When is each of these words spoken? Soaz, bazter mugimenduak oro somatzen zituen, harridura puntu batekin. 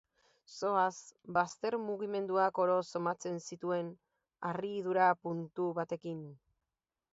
Soaz, 0.51 0.95
bazter 1.35 1.77
mugimenduak 1.83 2.63
oro 2.65 2.79
somatzen 2.95 3.39
zituen, 3.49 3.93
harridura 4.51 5.13
puntu 5.27 5.71
batekin. 5.81 6.25